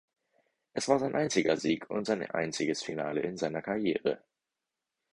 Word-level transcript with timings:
Es 0.73 0.87
war 0.87 0.97
sein 0.97 1.13
einziger 1.13 1.57
Sieg 1.57 1.87
und 1.91 2.05
sein 2.07 2.23
einziges 2.31 2.81
Finale 2.81 3.21
in 3.21 3.37
seiner 3.37 3.61
Karriere. 3.61 4.23